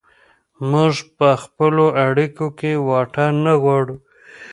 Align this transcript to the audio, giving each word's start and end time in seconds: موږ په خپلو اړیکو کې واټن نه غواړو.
موږ 0.71 0.95
په 1.17 1.29
خپلو 1.43 1.85
اړیکو 2.05 2.47
کې 2.59 2.71
واټن 2.87 3.33
نه 3.45 3.53
غواړو. 3.61 3.95